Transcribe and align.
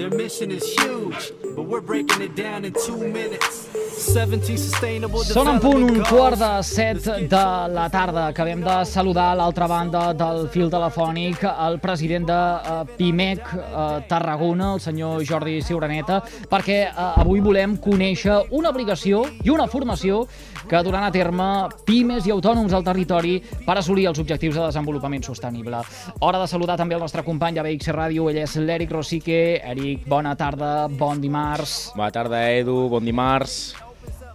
Their 0.00 0.16
mission 0.16 0.50
is 0.50 0.64
huge, 0.80 1.30
but 1.54 1.66
we're 1.68 1.82
breaking 1.82 2.22
it 2.22 2.34
down 2.34 2.64
in 2.64 2.72
two 2.72 2.96
minutes. 2.96 3.68
17 4.00 4.56
sustainable 4.56 5.20
Són 5.28 5.50
en 5.50 5.58
punt 5.60 5.82
un 5.84 5.98
quart 6.08 6.38
de 6.40 6.48
set 6.64 7.04
de 7.28 7.42
la 7.68 7.84
tarda. 7.92 8.30
Acabem 8.30 8.62
de 8.64 8.78
saludar 8.88 9.26
a 9.34 9.36
l'altra 9.42 9.68
banda 9.68 10.06
del 10.16 10.46
fil 10.54 10.72
telefònic 10.72 11.44
el 11.50 11.76
president 11.84 12.24
de 12.30 12.38
eh, 12.38 12.78
PIMEC 12.96 13.52
eh, 13.58 13.84
Tarragona, 14.08 14.72
el 14.78 14.80
senyor 14.80 15.20
Jordi 15.28 15.58
Siuraneta, 15.60 16.22
perquè 16.48 16.78
eh, 16.86 16.94
avui 17.20 17.44
volem 17.44 17.76
conèixer 17.76 18.46
una 18.56 18.72
aplicació 18.72 19.26
i 19.44 19.52
una 19.52 19.68
formació 19.68 20.22
que 20.70 20.82
duran 20.86 21.02
a 21.02 21.10
terme 21.10 21.46
pimes 21.82 22.28
i 22.28 22.30
autònoms 22.30 22.70
al 22.76 22.86
territori 22.86 23.40
per 23.66 23.74
assolir 23.80 24.06
els 24.06 24.20
objectius 24.22 24.54
de 24.54 24.68
desenvolupament 24.68 25.26
sostenible. 25.26 25.82
Hora 26.22 26.38
de 26.38 26.46
saludar 26.46 26.78
també 26.78 26.94
el 26.94 27.02
nostre 27.02 27.26
company 27.26 27.58
de 27.58 27.66
BX 27.66 27.90
Ràdio, 27.98 28.30
ell 28.30 28.38
és 28.44 28.54
l'Eric 28.62 28.94
Rosique. 28.94 29.42
Eric, 29.74 30.06
bona 30.06 30.36
tarda, 30.38 30.86
bon 30.86 31.18
dimarts. 31.18 31.90
Bona 31.98 32.14
tarda, 32.14 32.46
Edu. 32.54 32.84
Bon 32.92 33.02
dimarts. 33.02 33.89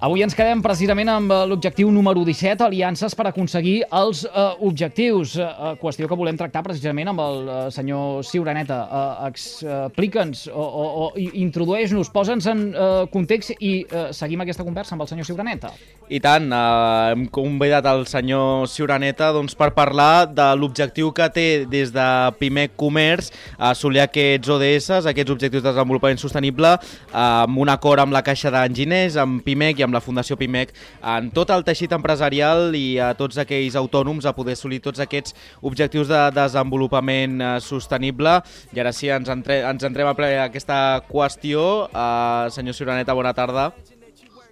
Avui 0.06 0.22
ens 0.22 0.36
quedem 0.38 0.60
precisament 0.62 1.10
amb 1.10 1.32
eh, 1.34 1.38
l'objectiu 1.50 1.90
número 1.90 2.22
17, 2.28 2.62
aliances 2.62 3.16
per 3.18 3.24
aconseguir 3.26 3.80
els 3.98 4.20
eh, 4.28 4.44
objectius, 4.68 5.32
eh, 5.42 5.72
qüestió 5.82 6.06
que 6.06 6.18
volem 6.20 6.38
tractar 6.38 6.62
precisament 6.68 7.10
amb 7.10 7.24
el 7.24 7.40
eh, 7.50 7.56
senyor 7.74 8.20
Siuraneta. 8.28 8.78
Eh, 8.86 9.32
Explica'ns 9.32 10.44
o, 10.52 10.62
o, 10.62 10.84
o 11.08 11.24
introdueix-nos, 11.42 12.12
posa'ns 12.14 12.50
en 12.52 12.62
eh, 12.70 12.90
context 13.10 13.56
i 13.58 13.72
eh, 13.82 14.04
seguim 14.14 14.44
aquesta 14.46 14.68
conversa 14.68 14.94
amb 14.94 15.08
el 15.08 15.10
senyor 15.10 15.26
Siuraneta. 15.26 15.72
I 16.06 16.20
tant, 16.22 16.52
eh, 16.54 17.16
hem 17.16 17.26
convidat 17.34 17.90
el 17.90 18.06
senyor 18.06 18.70
Siuraneta 18.70 19.32
doncs, 19.34 19.58
per 19.58 19.72
parlar 19.74 20.28
de 20.30 20.52
l'objectiu 20.60 21.10
que 21.18 21.32
té 21.34 21.48
des 21.66 21.96
de 21.96 22.08
Pimec 22.38 22.78
Comerç 22.78 23.32
assolir 23.72 24.06
aquests 24.06 24.54
ODS, 24.54 24.92
aquests 25.16 25.34
objectius 25.34 25.66
de 25.66 25.72
desenvolupament 25.72 26.22
sostenible, 26.22 26.76
eh, 26.78 27.18
amb 27.18 27.58
un 27.66 27.74
acord 27.74 28.06
amb 28.06 28.14
la 28.14 28.22
Caixa 28.22 28.54
d'Enginers, 28.54 29.18
amb 29.26 29.42
Pimec 29.42 29.82
i 29.82 29.90
amb 29.90 29.95
la 29.96 30.04
Fundació 30.04 30.38
Pimec, 30.40 30.76
en 31.00 31.32
tot 31.36 31.54
el 31.56 31.66
teixit 31.68 31.96
empresarial 31.96 32.76
i 32.78 33.00
a 33.00 33.14
tots 33.18 33.40
aquells 33.42 33.78
autònoms 33.80 34.28
a 34.28 34.36
poder 34.38 34.58
assolir 34.60 34.82
tots 34.84 35.02
aquests 35.04 35.36
objectius 35.66 36.12
de 36.12 36.22
desenvolupament 36.36 37.40
eh, 37.40 37.56
sostenible. 37.64 38.38
I 38.76 38.84
ara 38.84 38.94
sí, 38.96 39.10
ens, 39.14 39.32
entre, 39.32 39.62
ens 39.66 39.88
entrem 39.88 40.12
a 40.12 40.16
ple 40.18 40.34
aquesta 40.44 41.02
qüestió. 41.10 41.88
Eh, 41.90 42.54
senyor 42.56 42.78
Siuraneta, 42.78 43.18
bona 43.18 43.34
tarda. 43.38 43.72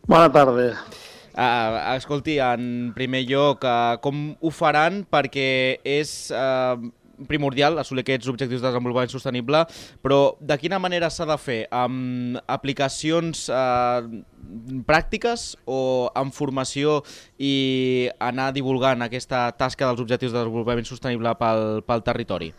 Bona 0.08 0.28
tarda. 0.32 0.72
Uh, 1.34 1.96
escolti, 1.96 2.36
en 2.38 2.92
primer 2.94 3.24
lloc, 3.26 3.64
uh, 3.66 3.96
com 4.04 4.36
ho 4.38 4.52
faran 4.54 5.00
perquè 5.10 5.80
és 5.82 6.12
uh, 6.30 6.76
primordial 7.30 7.78
assolir 7.80 8.04
aquests 8.04 8.30
objectius 8.32 8.62
de 8.62 8.68
desenvolupament 8.68 9.12
sostenible, 9.12 9.64
però 10.04 10.36
de 10.42 10.58
quina 10.62 10.80
manera 10.82 11.12
s'ha 11.14 11.28
de 11.30 11.38
fer? 11.42 11.60
Amb 11.74 12.40
aplicacions 12.48 13.48
uh, 13.54 14.02
pràctiques 14.88 15.54
o 15.66 16.10
amb 16.20 16.36
formació 16.36 17.02
i 17.38 18.10
anar 18.20 18.52
divulgant 18.56 19.06
aquesta 19.06 19.48
tasca 19.58 19.88
dels 19.88 20.04
objectius 20.04 20.34
de 20.34 20.40
desenvolupament 20.42 20.90
sostenible 20.90 21.34
pel, 21.40 21.82
pel 21.88 22.06
territori? 22.06 22.54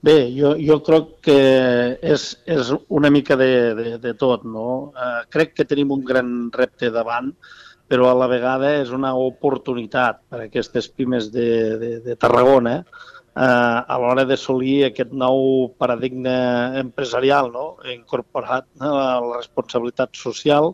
Bé, 0.00 0.28
jo, 0.30 0.52
jo 0.62 0.76
crec 0.86 1.06
que 1.26 1.38
és, 2.06 2.28
és 2.46 2.68
una 2.94 3.10
mica 3.10 3.34
de, 3.36 3.50
de, 3.74 3.86
de 3.98 4.12
tot, 4.14 4.44
no? 4.46 4.92
Eh, 4.94 5.24
crec 5.34 5.56
que 5.56 5.66
tenim 5.66 5.90
un 5.90 6.04
gran 6.06 6.28
repte 6.54 6.92
davant, 6.94 7.32
però 7.90 8.06
a 8.06 8.14
la 8.14 8.28
vegada 8.30 8.76
és 8.78 8.92
una 8.94 9.10
oportunitat 9.18 10.20
per 10.30 10.44
a 10.44 10.46
aquestes 10.46 10.86
pimes 10.94 11.32
de, 11.34 11.48
de, 11.80 11.90
de 12.04 12.16
Tarragona 12.20 12.76
eh, 12.78 13.17
a 13.38 13.96
l'hora 14.02 14.24
d'assolir 14.26 14.88
aquest 14.88 15.12
nou 15.14 15.68
paradigma 15.78 16.36
empresarial, 16.80 17.52
no? 17.54 17.66
incorporat 17.92 18.66
a 18.82 18.92
la 19.22 19.36
responsabilitat 19.36 20.16
social 20.18 20.72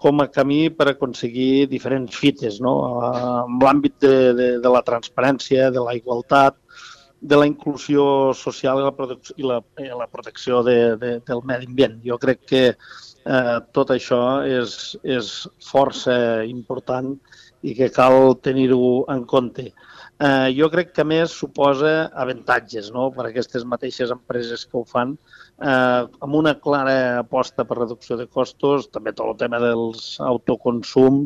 com 0.00 0.22
a 0.24 0.30
camí 0.32 0.70
per 0.72 0.88
aconseguir 0.88 1.66
diferents 1.68 2.16
fites, 2.16 2.56
no? 2.64 2.72
Eh, 3.04 3.10
en 3.44 3.58
l'àmbit 3.60 3.98
de, 4.00 4.14
de, 4.38 4.48
de 4.64 4.72
la 4.72 4.80
transparència, 4.86 5.68
de 5.74 5.82
la 5.84 5.92
igualtat, 5.98 6.56
de 7.20 7.36
la 7.36 7.44
inclusió 7.44 8.32
social 8.32 8.80
i 8.80 8.86
la, 8.86 8.92
i 9.36 9.44
la, 9.50 9.58
i 9.84 9.90
la 9.92 10.08
protecció 10.08 10.62
de, 10.64 10.78
de, 10.96 11.12
del 11.28 11.44
medi 11.44 11.68
ambient. 11.68 11.98
Jo 12.06 12.16
crec 12.22 12.40
que 12.48 12.62
eh, 12.72 13.58
tot 13.76 13.92
això 13.92 14.22
és, 14.48 14.96
és 15.04 15.30
força 15.68 16.16
important 16.48 17.12
i 17.60 17.76
que 17.76 17.90
cal 17.92 18.38
tenir-ho 18.40 19.04
en 19.12 19.26
compte. 19.28 19.68
Eh, 19.68 19.99
jo 20.52 20.66
crec 20.68 20.90
que 20.92 21.04
més 21.04 21.32
suposa 21.32 22.10
avantatges 22.22 22.90
no? 22.92 23.06
per 23.14 23.24
a 23.24 23.28
aquestes 23.30 23.64
mateixes 23.64 24.10
empreses 24.12 24.66
que 24.68 24.76
ho 24.76 24.82
fan, 24.84 25.14
eh, 25.62 26.02
amb 26.26 26.36
una 26.36 26.52
clara 26.60 27.20
aposta 27.22 27.64
per 27.64 27.78
reducció 27.78 28.18
de 28.20 28.26
costos, 28.26 28.90
també 28.92 29.14
tot 29.14 29.32
el 29.32 29.38
tema 29.40 29.62
dels 29.62 30.18
autoconsum 30.20 31.22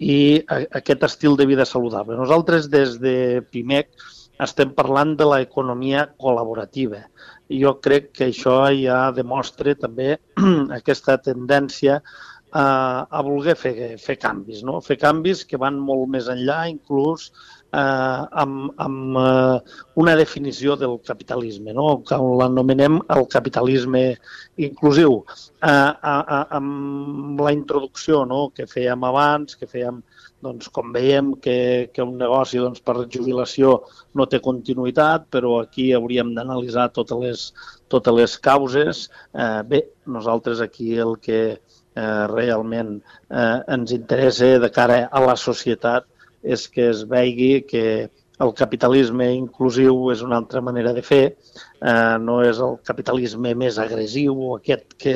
i 0.00 0.40
a, 0.48 0.62
aquest 0.80 1.04
estil 1.10 1.36
de 1.36 1.48
vida 1.50 1.68
saludable. 1.68 2.16
Nosaltres 2.16 2.70
des 2.72 2.96
de 3.02 3.44
PIMEC 3.52 3.92
estem 4.40 4.72
parlant 4.72 5.12
de 5.20 5.28
l'economia 5.28 6.06
col·laborativa. 6.16 7.04
Jo 7.52 7.76
crec 7.84 8.12
que 8.16 8.30
això 8.30 8.62
ja 8.72 9.10
demostra 9.12 9.76
també 9.76 10.14
aquesta 10.80 11.18
tendència 11.20 12.00
a, 12.50 12.64
a 13.06 13.22
voler 13.22 13.54
fer, 13.58 13.74
fer 14.02 14.16
canvis, 14.18 14.64
no? 14.66 14.80
fer 14.80 14.96
canvis 14.98 15.44
que 15.46 15.60
van 15.60 15.78
molt 15.78 16.08
més 16.10 16.30
enllà, 16.32 16.64
inclús 16.72 17.30
eh, 17.72 18.22
amb, 18.42 18.72
amb 18.76 19.18
eh, 19.20 19.60
una 20.02 20.16
definició 20.18 20.76
del 20.76 20.98
capitalisme, 21.06 21.74
no? 21.76 22.00
que 22.06 22.18
l'anomenem 22.18 23.00
el 23.16 23.26
capitalisme 23.30 24.04
inclusiu. 24.56 25.20
Eh, 25.60 25.70
a, 25.70 26.16
a, 26.20 26.40
amb 26.58 27.40
la 27.40 27.54
introducció 27.56 28.24
no? 28.28 28.48
que 28.54 28.68
fèiem 28.70 29.06
abans, 29.06 29.56
que 29.56 29.70
fèiem 29.70 30.02
doncs, 30.40 30.70
com 30.72 30.92
veiem 30.92 31.34
que, 31.44 31.90
que 31.92 32.02
un 32.02 32.16
negoci 32.20 32.60
doncs, 32.60 32.80
per 32.84 33.04
jubilació 33.12 33.74
no 34.16 34.26
té 34.26 34.40
continuïtat, 34.44 35.28
però 35.32 35.58
aquí 35.60 35.90
hauríem 35.96 36.32
d'analitzar 36.36 36.88
totes 36.96 37.20
les, 37.24 37.42
totes 37.92 38.16
les 38.16 38.38
causes. 38.40 39.08
Eh, 39.34 39.60
bé, 39.68 39.84
nosaltres 40.06 40.62
aquí 40.64 40.94
el 40.96 41.18
que 41.20 41.42
eh, 41.52 42.24
realment 42.32 42.96
eh, 43.00 43.58
ens 43.68 43.92
interessa 43.92 44.56
de 44.62 44.72
cara 44.72 45.02
a 45.10 45.22
la 45.26 45.36
societat 45.36 46.08
és 46.42 46.66
que 46.72 46.88
es 46.90 47.04
vegi 47.08 47.52
que 47.68 47.84
el 48.40 48.52
capitalisme 48.56 49.26
inclusiu 49.36 50.06
és 50.14 50.22
una 50.24 50.38
altra 50.40 50.62
manera 50.64 50.94
de 50.96 51.02
fer, 51.04 51.24
eh, 51.84 52.16
no 52.24 52.38
és 52.46 52.60
el 52.64 52.78
capitalisme 52.88 53.52
més 53.62 53.78
agressiu 53.82 54.54
aquest 54.54 54.96
que, 55.02 55.14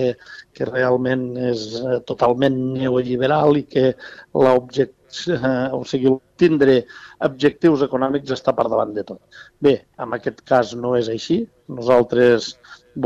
que 0.53 0.69
realment 0.69 1.25
és 1.53 1.65
eh, 1.81 2.01
totalment 2.11 2.59
neoliberal 2.75 3.57
i 3.61 3.65
que 3.71 3.87
l'objecte, 4.35 5.04
eh, 5.29 5.69
o 5.73 5.83
sigui, 5.89 6.13
tindre 6.41 6.81
objectius 7.27 7.85
econòmics 7.87 8.35
està 8.37 8.55
per 8.57 8.67
davant 8.71 8.95
de 8.97 9.05
tot. 9.07 9.21
Bé, 9.63 9.77
en 10.01 10.17
aquest 10.17 10.43
cas 10.49 10.75
no 10.79 10.95
és 10.99 11.11
així. 11.13 11.43
Nosaltres 11.73 12.55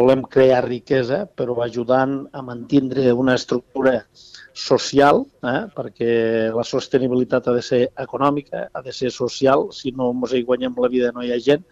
volem 0.00 0.24
crear 0.28 0.64
riquesa, 0.66 1.24
però 1.26 1.56
ajudant 1.64 2.20
a 2.32 2.42
mantindre 2.44 3.12
una 3.12 3.36
estructura 3.38 4.02
social, 4.58 5.22
eh? 5.46 5.62
perquè 5.74 6.10
la 6.54 6.64
sostenibilitat 6.66 7.48
ha 7.48 7.54
de 7.54 7.62
ser 7.62 7.80
econòmica, 7.96 8.66
ha 8.72 8.82
de 8.82 8.92
ser 8.92 9.12
social, 9.14 9.68
si 9.72 9.94
no 9.96 10.10
ens 10.12 10.34
hi 10.34 10.42
guanyem 10.44 10.76
la 10.82 10.90
vida 10.92 11.12
no 11.14 11.22
hi 11.22 11.32
ha 11.32 11.38
gent, 11.40 11.64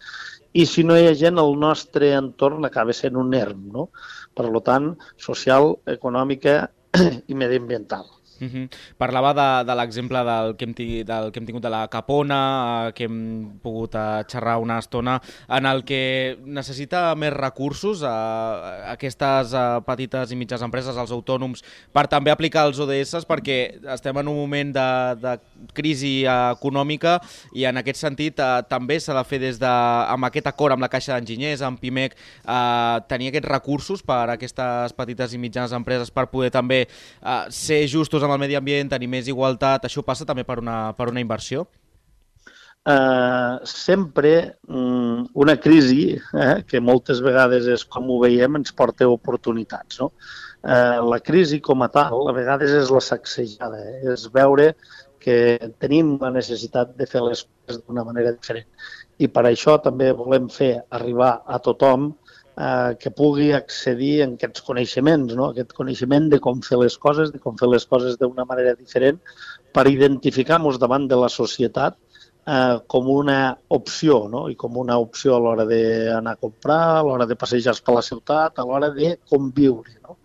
i 0.53 0.65
si 0.65 0.85
no 0.87 0.95
hi 0.97 1.09
ha 1.09 1.15
gent 1.17 1.37
el 1.41 1.57
nostre 1.59 2.13
entorn 2.17 2.65
acaba 2.65 2.95
sent 2.95 3.19
un 3.19 3.35
erm, 3.35 3.67
no? 3.73 3.89
Per 4.37 4.47
tant, 4.63 4.93
social, 5.21 5.75
econòmica 5.97 6.61
i 7.31 7.35
mediambiental. 7.35 8.16
Uh 8.39 8.47
-huh. 8.47 8.69
Parlava 8.97 9.33
de, 9.33 9.65
de 9.65 9.75
l'exemple 9.75 10.23
del, 10.23 10.55
que 10.55 10.65
hem 10.65 10.73
del 11.05 11.31
que 11.31 11.39
hem 11.39 11.45
tingut 11.45 11.63
de 11.63 11.69
la 11.69 11.87
Capona, 11.87 12.87
eh, 12.87 12.93
que 12.93 13.05
hem 13.05 13.59
pogut 13.61 13.95
eh, 13.95 14.23
xerrar 14.27 14.57
una 14.57 14.79
estona, 14.79 15.21
en 15.49 15.65
el 15.65 15.83
que 15.83 16.37
necessita 16.45 17.15
més 17.15 17.33
recursos 17.33 18.03
a, 18.03 18.89
a 18.89 18.91
aquestes 18.93 19.53
eh, 19.53 19.81
petites 19.85 20.31
i 20.31 20.35
mitges 20.35 20.61
empreses, 20.61 20.97
als 20.97 21.11
autònoms, 21.11 21.63
per 21.93 22.07
també 22.07 22.31
aplicar 22.31 22.65
els 22.67 22.79
ODS, 22.79 23.25
perquè 23.27 23.79
estem 23.93 24.17
en 24.17 24.27
un 24.27 24.35
moment 24.35 24.73
de, 24.73 24.89
de 25.21 25.37
crisi 25.73 26.25
eh, 26.25 26.51
econòmica 26.51 27.17
i 27.53 27.65
en 27.65 27.77
aquest 27.81 28.01
sentit 28.01 28.39
eh, 28.39 28.61
també 28.69 28.99
s'ha 28.99 29.15
de 29.17 29.23
fer 29.27 29.39
des 29.39 29.59
de, 29.61 29.73
amb 30.13 30.27
aquest 30.29 30.47
acord 30.47 30.75
amb 30.75 30.85
la 30.85 30.91
Caixa 30.91 31.15
d'Enginyers, 31.15 31.63
amb 31.65 31.79
PIMEC, 31.81 32.17
eh, 32.43 32.97
tenir 33.09 33.31
aquests 33.31 33.51
recursos 33.51 34.03
per 34.05 34.23
a 34.25 34.37
aquestes 34.37 34.93
petites 34.97 35.33
i 35.33 35.41
mitjanes 35.41 35.75
empreses 35.77 36.11
per 36.13 36.27
poder 36.31 36.51
també 36.53 36.83
eh, 36.85 37.43
ser 37.49 37.83
justos 37.91 38.23
amb 38.27 38.37
el 38.37 38.43
medi 38.45 38.59
ambient, 38.59 38.93
tenir 38.93 39.09
més 39.11 39.31
igualtat, 39.31 39.87
això 39.87 40.03
passa 40.05 40.27
també 40.27 40.45
per 40.47 40.59
una, 40.63 40.79
per 40.99 41.09
una 41.11 41.23
inversió? 41.23 41.65
eh, 42.87 43.59
sempre 43.63 44.59
mm, 44.67 45.25
una 45.33 45.57
crisi, 45.59 46.13
eh, 46.15 46.63
que 46.67 46.79
moltes 46.79 47.19
vegades 47.19 47.67
és 47.67 47.83
com 47.83 48.07
ho 48.07 48.21
veiem, 48.21 48.55
ens 48.61 48.71
porta 48.71 49.09
oportunitats. 49.11 49.99
No? 49.99 50.13
eh, 50.63 50.99
la 51.11 51.19
crisi 51.19 51.59
com 51.61 51.83
a 51.83 51.89
tal, 51.91 52.27
a 52.29 52.35
vegades 52.35 52.71
és 52.71 52.91
la 52.93 53.01
sacsejada, 53.03 53.81
eh? 53.91 54.13
és 54.13 54.27
veure 54.33 54.73
que 55.19 55.57
tenim 55.81 56.15
la 56.21 56.31
necessitat 56.31 56.95
de 56.97 57.07
fer 57.09 57.23
les 57.25 57.43
coses 57.43 57.81
d'una 57.83 58.05
manera 58.07 58.33
diferent. 58.35 58.67
I 59.19 59.27
per 59.33 59.43
això 59.49 59.77
també 59.81 60.11
volem 60.15 60.47
fer 60.53 60.77
arribar 60.93 61.41
a 61.45 61.59
tothom 61.59 62.11
eh, 62.57 62.95
que 62.99 63.11
pugui 63.11 63.51
accedir 63.53 64.15
a 64.23 64.27
aquests 64.31 64.65
coneixements, 64.65 65.35
no? 65.37 65.51
aquest 65.51 65.73
coneixement 65.77 66.29
de 66.33 66.41
com 66.43 66.61
fer 66.65 66.79
les 66.81 66.97
coses, 66.97 67.31
de 67.33 67.39
com 67.43 67.57
fer 67.59 67.69
les 67.69 67.85
coses 67.85 68.17
d'una 68.17 68.47
manera 68.49 68.75
diferent, 68.75 69.21
per 69.73 69.87
identificar-nos 69.91 70.79
davant 70.81 71.07
de 71.07 71.19
la 71.21 71.29
societat 71.29 71.97
eh, 72.47 72.77
com 72.87 73.09
una 73.13 73.39
opció, 73.77 74.23
no? 74.31 74.47
i 74.49 74.55
com 74.55 74.77
una 74.77 74.97
opció 75.03 75.35
a 75.35 75.41
l'hora 75.43 75.67
d'anar 75.69 76.37
a 76.37 76.43
comprar, 76.47 76.83
a 76.97 77.03
l'hora 77.05 77.29
de 77.29 77.39
passejar 77.39 77.77
per 77.83 77.99
la 77.99 78.05
ciutat, 78.05 78.57
a 78.57 78.65
l'hora 78.65 78.89
de 78.95 79.17
conviure. 79.29 79.99
No? 80.03 80.17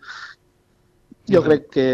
Jo 1.28 1.42
crec 1.44 1.68
que 1.76 1.88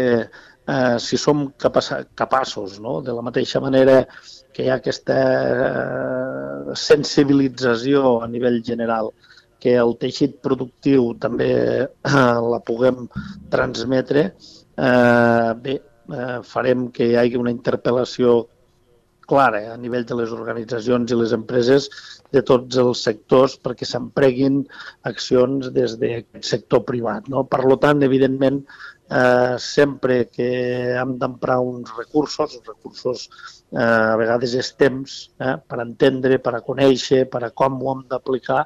eh, 0.69 0.97
si 0.99 1.17
som 1.17 1.49
capaços, 1.57 2.79
no? 2.79 2.99
de 3.01 3.15
la 3.15 3.25
mateixa 3.25 3.59
manera 3.59 4.05
que 4.53 4.65
hi 4.65 4.69
ha 4.69 4.77
aquesta 4.79 5.17
eh, 5.17 6.77
sensibilització 6.77 8.19
a 8.23 8.27
nivell 8.31 8.63
general 8.65 9.11
que 9.63 9.75
el 9.79 9.95
teixit 10.01 10.39
productiu 10.45 11.13
també 11.23 11.49
eh, 11.83 11.89
la 12.53 12.61
puguem 12.65 13.07
transmetre, 13.53 14.29
eh, 14.79 15.51
bé, 15.65 15.79
eh, 16.13 16.39
farem 16.53 16.87
que 16.95 17.09
hi 17.09 17.19
hagi 17.19 17.39
una 17.39 17.53
interpel·lació 17.55 18.39
clara 19.29 19.61
a 19.73 19.77
nivell 19.77 20.07
de 20.09 20.17
les 20.17 20.31
organitzacions 20.33 21.11
i 21.11 21.17
les 21.19 21.35
empreses 21.37 21.89
de 22.33 22.41
tots 22.45 22.79
els 22.81 23.03
sectors 23.05 23.55
perquè 23.61 23.85
s'empreguin 23.85 24.63
accions 25.11 25.69
des 25.75 25.95
d'aquest 26.01 26.49
sector 26.53 26.81
privat. 26.87 27.29
No? 27.29 27.45
Per 27.45 27.61
tant, 27.83 28.01
evidentment, 28.07 28.63
eh, 29.09 29.55
sempre 29.57 30.27
que 30.29 30.49
hem 30.95 31.15
d'emprar 31.21 31.59
uns 31.65 31.91
recursos, 31.97 32.55
els 32.55 32.67
recursos 32.67 33.25
eh, 33.71 33.81
a 33.81 34.15
vegades 34.19 34.53
és 34.61 34.71
temps 34.77 35.17
eh, 35.41 35.55
per 35.67 35.81
entendre, 35.83 36.39
per 36.43 36.55
a 36.57 36.63
conèixer, 36.65 37.25
per 37.31 37.43
a 37.47 37.51
com 37.51 37.79
ho 37.81 37.93
hem 37.93 38.05
d'aplicar 38.11 38.65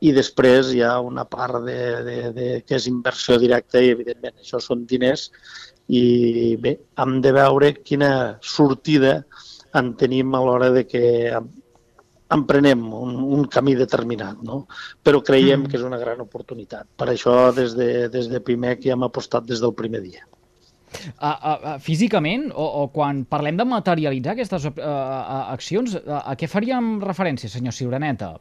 i 0.00 0.12
després 0.16 0.72
hi 0.74 0.82
ha 0.82 0.98
una 1.00 1.24
part 1.30 1.62
de, 1.66 1.78
de, 2.08 2.18
de, 2.36 2.48
que 2.66 2.78
és 2.78 2.90
inversió 2.90 3.38
directa 3.38 3.82
i 3.82 3.92
evidentment 3.94 4.36
això 4.40 4.60
són 4.62 4.84
diners 4.90 5.30
i 5.88 6.56
bé, 6.60 6.78
hem 6.98 7.18
de 7.24 7.34
veure 7.36 7.74
quina 7.84 8.38
sortida 8.40 9.18
en 9.78 9.92
tenim 10.00 10.34
a 10.34 10.40
l'hora 10.42 10.70
de 10.72 10.84
que 10.88 11.04
emprenem 12.34 12.84
un, 12.94 13.16
un 13.38 13.48
camí 13.50 13.74
determinat, 13.78 14.40
no? 14.46 14.64
però 15.02 15.22
creiem 15.24 15.64
mm. 15.64 15.70
que 15.70 15.78
és 15.80 15.86
una 15.86 16.00
gran 16.00 16.22
oportunitat. 16.24 16.88
Per 16.98 17.08
això, 17.12 17.34
des 17.56 17.76
de, 17.78 17.90
des 18.12 18.30
de 18.30 18.40
PIMEC 18.44 18.86
ja 18.86 18.94
hem 18.96 19.06
apostat 19.06 19.46
des 19.48 19.62
del 19.64 19.74
primer 19.76 20.02
dia. 20.04 20.24
Uh, 20.94 21.26
uh, 21.26 21.34
uh, 21.34 21.76
físicament, 21.82 22.48
o, 22.54 22.64
o 22.84 22.88
quan 22.94 23.24
parlem 23.26 23.58
de 23.58 23.66
materialitzar 23.66 24.34
aquestes 24.36 24.68
uh, 24.70 24.74
uh, 24.78 25.46
accions, 25.54 25.96
uh, 25.98 26.20
a 26.22 26.36
què 26.38 26.46
faríem 26.50 26.98
referència, 27.02 27.50
senyor 27.50 27.74
Ciuraneta? 27.74 28.34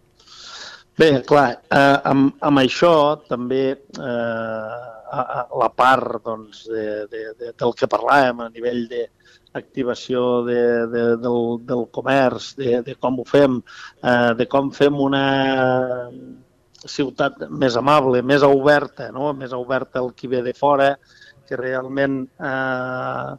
Bé, 0.99 1.09
clar, 1.25 1.47
uh, 1.73 1.97
amb, 2.05 2.35
amb 2.45 2.61
això 2.61 2.93
també 3.25 3.63
uh, 3.97 5.02
a, 5.21 5.43
la 5.61 5.69
part 5.69 6.23
doncs, 6.25 6.65
de, 6.69 6.87
de, 7.11 7.25
de, 7.39 7.51
del 7.59 7.75
que 7.77 7.89
parlàvem 7.91 8.41
a 8.41 8.49
nivell 8.53 8.87
de, 8.91 9.07
activació 9.53 10.43
de, 10.45 10.87
de, 10.89 11.03
del, 11.21 11.41
del 11.67 11.85
comerç, 11.93 12.53
de, 12.57 12.81
de 12.85 12.95
com 12.99 13.21
ho 13.21 13.25
fem, 13.27 13.59
eh, 14.01 14.31
de 14.39 14.47
com 14.49 14.71
fem 14.73 14.97
una 14.99 15.23
ciutat 16.83 17.45
més 17.49 17.77
amable, 17.79 18.23
més 18.25 18.43
oberta, 18.43 19.09
no? 19.15 19.31
més 19.37 19.53
oberta 19.55 20.01
al 20.01 20.11
qui 20.17 20.27
ve 20.31 20.41
de 20.43 20.55
fora, 20.57 20.93
que 21.47 21.59
realment 21.59 22.23
eh, 22.25 23.31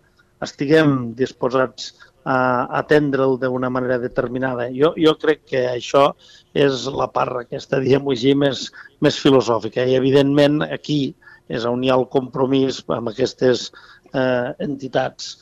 estiguem 0.44 1.12
disposats 1.19 1.93
a 2.25 2.37
atendre'l 2.79 3.35
d'una 3.37 3.69
manera 3.69 3.99
determinada. 4.00 4.71
Jo, 4.73 4.94
jo 4.97 5.12
crec 5.21 5.43
que 5.50 5.67
això 5.75 6.06
és 6.56 6.87
la 6.88 7.11
part 7.12 7.43
aquesta, 7.43 7.82
diguem-ho 7.82 8.15
així, 8.15 8.32
més, 8.38 8.71
més 9.05 9.19
filosòfica. 9.21 9.85
I, 9.85 9.99
evidentment, 9.99 10.62
aquí 10.65 11.15
és 11.49 11.67
on 11.69 11.82
hi 11.85 11.91
ha 11.91 11.99
el 12.00 12.06
compromís 12.12 12.82
amb 12.88 13.11
aquestes 13.12 13.69
eh, 14.12 14.55
entitats 14.64 15.35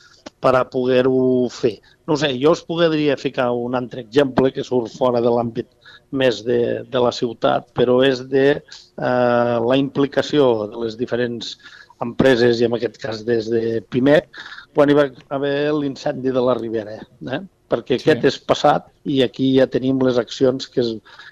per 0.43 0.53
a 0.59 0.65
poder-ho 0.67 1.47
fer. 1.51 1.77
No 2.07 2.17
sé, 2.19 2.33
jo 2.39 2.51
us 2.51 2.63
podria 2.67 3.15
ficar 3.19 3.51
un 3.55 3.77
altre 3.79 4.03
exemple 4.03 4.51
que 4.51 4.65
surt 4.67 4.91
fora 4.97 5.21
de 5.23 5.31
l'àmbit 5.31 5.69
més 6.11 6.41
de, 6.47 6.59
de 6.89 7.03
la 7.05 7.13
ciutat, 7.15 7.71
però 7.77 8.01
és 8.05 8.25
de 8.33 8.47
eh, 8.57 9.55
la 9.69 9.79
implicació 9.79 10.67
de 10.73 10.83
les 10.83 10.99
diferents 10.99 11.55
empreses, 12.03 12.59
i 12.59 12.67
en 12.67 12.75
aquest 12.75 12.99
cas 12.99 13.23
des 13.23 13.47
de 13.51 13.79
Pimec, 13.93 14.27
quan 14.75 14.91
hi 14.91 14.97
va 14.97 15.07
haver 15.37 15.55
l'incendi 15.77 16.33
de 16.35 16.43
la 16.43 16.57
Ribera. 16.59 16.99
Eh? 16.99 17.43
perquè 17.73 17.97
sí. 17.97 18.05
aquest 18.05 18.27
és 18.29 18.35
passat 18.51 18.89
i 19.09 19.21
aquí 19.25 19.47
ja 19.57 19.65
tenim 19.71 20.01
les 20.05 20.19
accions 20.21 20.67
que 20.69 20.81
es, 20.83 20.91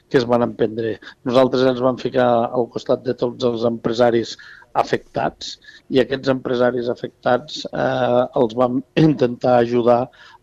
que 0.10 0.18
es 0.18 0.26
van 0.30 0.46
emprendre. 0.46 0.96
Nosaltres 1.28 1.68
ens 1.70 1.84
vam 1.84 2.00
ficar 2.02 2.28
al 2.48 2.66
costat 2.74 3.04
de 3.06 3.14
tots 3.18 3.46
els 3.48 3.66
empresaris 3.70 4.38
afectats 4.78 5.58
i 5.90 6.00
aquests 6.02 6.32
empresaris 6.34 6.90
afectats 6.94 7.64
eh, 7.72 8.24
els 8.42 8.56
vam 8.58 8.82
intentar 9.08 9.58
ajudar 9.60 10.02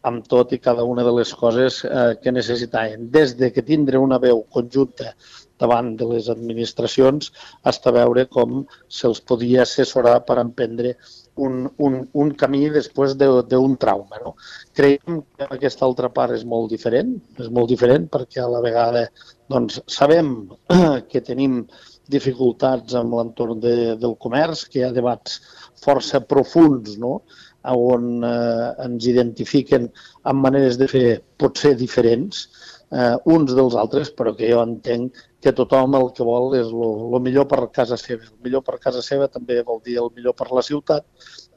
amb 0.09 0.27
tot 0.31 0.53
i 0.55 0.61
cada 0.63 0.85
una 0.85 1.05
de 1.05 1.13
les 1.19 1.35
coses 1.35 1.83
eh, 1.85 2.15
que 2.23 2.33
necessitaven. 2.33 3.11
Des 3.15 3.37
de 3.39 3.53
que 3.53 3.67
tindre 3.67 4.01
una 4.01 4.21
veu 4.23 4.45
conjunta 4.55 5.15
davant 5.59 5.95
de 5.99 6.07
les 6.13 6.29
administracions 6.31 7.33
fins 7.35 7.81
a 7.91 7.95
veure 7.95 8.27
com 8.35 8.61
se'ls 9.01 9.21
podia 9.31 9.65
assessorar 9.65 10.21
per 10.29 10.39
emprendre 10.43 10.95
un, 11.39 11.67
un, 11.87 11.99
un 12.23 12.31
camí 12.39 12.65
després 12.75 13.17
d'un 13.19 13.43
de, 13.49 13.61
trauma. 13.83 14.21
No? 14.25 14.35
Creiem 14.79 15.21
que 15.23 15.49
aquesta 15.49 15.87
altra 15.87 16.11
part 16.15 16.35
és 16.37 16.45
molt 16.45 16.71
diferent, 16.75 17.17
és 17.39 17.51
molt 17.51 17.71
diferent 17.75 18.09
perquè 18.13 18.43
a 18.43 18.51
la 18.51 18.63
vegada 18.65 19.07
doncs, 19.51 19.81
sabem 19.91 20.35
que 21.11 21.25
tenim 21.25 21.63
dificultats 22.09 22.97
amb 22.99 23.15
l'entorn 23.19 23.61
de, 23.61 23.75
del 24.01 24.17
comerç, 24.25 24.65
que 24.69 24.81
hi 24.81 24.87
ha 24.87 24.95
debats 24.95 25.41
força 25.85 26.23
profuns, 26.25 26.97
no?, 27.01 27.21
on 27.69 28.23
eh, 28.25 28.69
ens 28.85 29.07
identifiquen 29.11 29.89
amb 30.31 30.45
maneres 30.47 30.79
de 30.81 30.87
fer 30.89 31.07
potser 31.37 31.75
diferents, 31.77 32.47
eh, 32.93 33.17
uns 33.35 33.55
dels 33.55 33.77
altres, 33.77 34.11
però 34.15 34.35
que 34.37 34.49
jo 34.51 34.63
entenc 34.63 35.19
que 35.43 35.53
tothom 35.53 35.95
el 35.99 36.11
que 36.17 36.27
vol 36.27 36.55
és 36.59 36.71
el 36.73 37.21
millor 37.23 37.49
per 37.51 37.69
casa 37.75 37.99
seva. 38.01 38.25
El 38.25 38.45
millor 38.47 38.65
per 38.67 38.79
casa 38.83 39.03
seva 39.05 39.29
també 39.29 39.61
vol 39.63 39.83
dir 39.85 39.99
el 40.03 40.11
millor 40.17 40.35
per 40.39 40.49
la 40.53 40.65
ciutat 40.65 41.05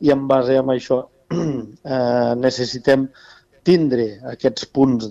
i 0.02 0.12
en 0.12 0.28
base 0.28 0.58
a 0.58 0.66
això 0.76 1.04
eh, 1.32 2.34
necessitem 2.38 3.08
tindre 3.68 4.08
aquests 4.32 4.66
punts 4.74 5.08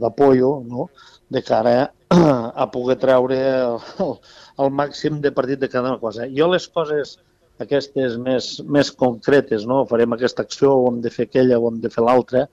d'apoyo 0.00 0.52
no? 0.66 0.88
de 1.30 1.42
cara 1.46 1.90
a 2.10 2.66
poder 2.72 2.98
treure 3.00 3.40
el, 3.40 4.14
el 4.58 4.70
màxim 4.82 5.20
de 5.24 5.32
partit 5.32 5.60
de 5.62 5.70
cada 5.72 5.96
cosa. 6.02 6.28
Jo 6.36 6.50
les 6.50 6.66
coses 6.68 7.18
aquestes 7.60 8.16
més, 8.20 8.52
més 8.64 8.90
concretes, 8.90 9.66
no? 9.68 9.84
farem 9.88 10.16
aquesta 10.16 10.44
acció, 10.46 10.72
o 10.74 10.86
hem 10.90 11.00
de 11.04 11.12
fer 11.12 11.28
aquella, 11.28 11.58
o 11.60 11.68
hem 11.68 11.80
de 11.82 11.90
fer 11.92 12.04
l'altra, 12.06 12.46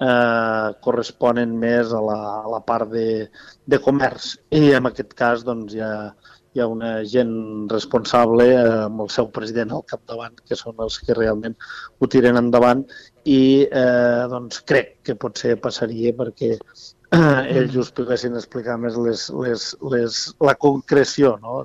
eh, 0.00 0.68
corresponen 0.84 1.52
més 1.60 1.92
a 1.92 2.00
la, 2.04 2.16
a 2.38 2.54
la 2.54 2.62
part 2.64 2.90
de, 2.92 3.26
de 3.66 3.80
comerç. 3.84 4.34
I 4.56 4.72
en 4.78 4.88
aquest 4.90 5.12
cas 5.18 5.44
doncs, 5.46 5.76
hi, 5.76 5.82
ha, 5.84 6.08
hi 6.56 6.64
ha 6.64 6.70
una 6.72 6.94
gent 7.04 7.34
responsable 7.72 8.48
eh, 8.54 8.64
amb 8.86 9.04
el 9.04 9.12
seu 9.12 9.28
president 9.32 9.76
al 9.76 9.84
capdavant, 9.92 10.40
que 10.48 10.58
són 10.58 10.80
els 10.86 10.98
que 11.04 11.18
realment 11.18 11.58
ho 12.00 12.10
tiren 12.12 12.40
endavant 12.40 12.86
i 13.26 13.66
eh, 13.66 14.26
doncs 14.30 14.62
crec 14.70 14.92
que 15.06 15.16
potser 15.18 15.56
passaria 15.62 16.12
perquè 16.16 16.52
eh, 16.56 17.56
ells 17.58 17.74
us 17.82 17.90
poguessin 17.94 18.38
explicar 18.38 18.78
més 18.82 18.98
les, 18.98 19.26
les, 19.42 19.72
les, 19.94 20.20
la 20.46 20.54
concreció 20.62 21.34
no? 21.42 21.64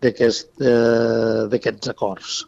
d'aquests 0.00 0.64
eh, 0.64 1.92
acords. 1.92 2.40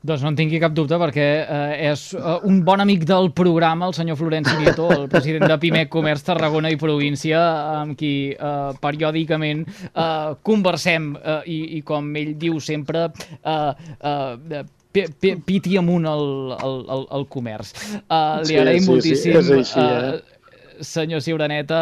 Doncs 0.00 0.22
no 0.24 0.30
en 0.32 0.36
tingui 0.38 0.56
cap 0.62 0.72
dubte 0.72 0.96
perquè 0.96 1.24
eh, 1.44 1.90
és 1.90 2.06
eh, 2.16 2.36
un 2.48 2.62
bon 2.64 2.80
amic 2.80 3.04
del 3.08 3.28
programa, 3.36 3.90
el 3.90 3.96
senyor 3.96 4.16
Florenci 4.16 4.56
Nieto, 4.56 4.88
el 4.94 5.08
president 5.12 5.44
de 5.44 5.58
Pimec 5.60 5.92
Comerç 5.92 6.24
Tarragona 6.24 6.72
i 6.72 6.80
Província, 6.80 7.42
amb 7.82 7.98
qui 8.00 8.32
eh, 8.32 8.72
periòdicament 8.80 9.66
eh, 9.68 10.32
conversem 10.48 11.12
eh, 11.20 11.40
i, 11.52 11.60
i 11.76 11.84
com 11.84 12.08
ell 12.16 12.32
diu 12.40 12.56
sempre, 12.64 13.10
eh, 13.44 13.72
eh, 14.00 14.64
piti 14.92 15.76
amunt 15.78 16.08
el, 16.10 16.26
el, 16.56 16.76
el, 16.96 17.06
el 17.18 17.26
comerç. 17.30 17.72
Uh, 18.02 18.42
li 18.48 18.58
agraïm 18.58 18.84
sí, 18.84 18.90
moltíssim. 18.90 19.32
Sí, 19.32 19.38
és 19.38 19.50
així, 19.60 19.80
eh? 19.86 20.12
Uh, 20.18 20.40
senyor 20.80 21.20
Ciuraneta, 21.20 21.80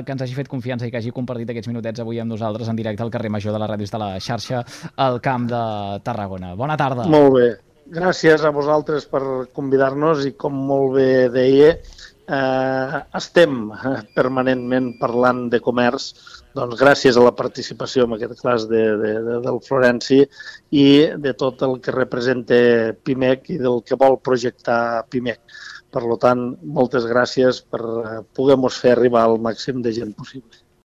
eh, 0.00 0.04
que 0.04 0.12
ens 0.12 0.22
hagi 0.22 0.34
fet 0.36 0.48
confiança 0.48 0.86
i 0.86 0.90
que 0.92 1.00
hagi 1.00 1.12
compartit 1.14 1.50
aquests 1.50 1.70
minutets 1.70 2.02
avui 2.02 2.20
amb 2.20 2.30
nosaltres 2.30 2.68
en 2.68 2.76
directe 2.76 3.02
al 3.02 3.10
carrer 3.10 3.30
Major 3.32 3.54
de 3.54 3.60
la 3.62 3.68
Ràdio 3.70 3.88
de 3.90 4.00
la 4.02 4.10
xarxa 4.20 4.62
al 4.96 5.20
Camp 5.24 5.48
de 5.50 5.62
Tarragona. 6.04 6.54
Bona 6.54 6.76
tarda. 6.76 7.08
Molt 7.08 7.32
bé. 7.36 7.46
Gràcies 7.96 8.42
a 8.42 8.50
vosaltres 8.50 9.06
per 9.06 9.22
convidar-nos 9.54 10.26
i 10.26 10.34
com 10.34 10.54
molt 10.68 10.96
bé 10.96 11.10
deia, 11.30 11.76
eh, 12.28 12.98
estem 13.20 13.70
permanentment 14.16 14.92
parlant 15.00 15.46
de 15.52 15.60
comerç 15.62 16.10
doncs, 16.56 16.76
gràcies 16.80 17.16
a 17.16 17.24
la 17.24 17.34
participació, 17.36 18.06
en 18.06 18.16
aquest 18.16 18.42
cas, 18.42 18.66
de, 18.70 18.82
de, 19.02 19.12
de, 19.28 19.38
del 19.44 19.60
Florenci 19.66 20.22
i 20.72 20.86
de 21.26 21.34
tot 21.38 21.62
el 21.66 21.78
que 21.84 21.94
representa 21.94 22.58
PIMEC 23.06 23.50
i 23.56 23.58
del 23.62 23.82
que 23.86 23.98
vol 24.00 24.18
projectar 24.28 25.06
PIMEC. 25.12 25.42
Per 25.92 26.04
tant, 26.20 26.46
moltes 26.76 27.06
gràcies 27.08 27.62
per 27.72 27.82
poder-nos 28.36 28.78
fer 28.82 28.96
arribar 28.96 29.24
al 29.24 29.38
màxim 29.40 29.82
de 29.84 29.92
gent 29.96 30.16
possible. 30.16 30.65